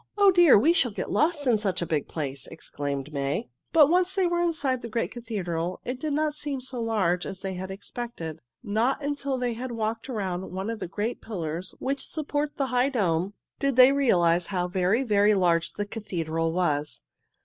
"Oh, 0.17 0.31
dear! 0.31 0.57
We 0.57 0.73
shall 0.73 0.89
get 0.89 1.11
lost 1.11 1.45
in 1.45 1.59
such 1.59 1.83
a 1.83 1.85
big 1.85 2.07
place!" 2.07 2.47
exclaimed 2.47 3.13
May. 3.13 3.49
But 3.71 3.87
when 3.87 4.03
they 4.15 4.25
were 4.25 4.39
once 4.39 4.55
inside 4.55 4.81
the 4.81 4.89
great 4.89 5.11
cathedral, 5.11 5.79
it 5.85 5.99
did 5.99 6.13
not 6.13 6.33
seem 6.33 6.59
so 6.59 6.81
large 6.81 7.23
as 7.27 7.41
they 7.41 7.53
had 7.53 7.69
expected. 7.69 8.41
Not 8.63 9.03
until 9.03 9.37
they 9.37 9.53
had 9.53 9.73
walked 9.73 10.09
around 10.09 10.51
one 10.53 10.71
of 10.71 10.79
the 10.79 10.87
great 10.87 11.21
pillars 11.21 11.75
which 11.77 12.03
support 12.07 12.57
the 12.57 12.65
high 12.73 12.89
dome 12.89 13.35
did 13.59 13.75
they 13.75 13.91
realize 13.91 14.47
how 14.47 14.67
very, 14.67 15.03
very 15.03 15.35
large 15.35 15.73
the 15.73 15.85
cathedral 15.85 16.51
was. 16.51 17.03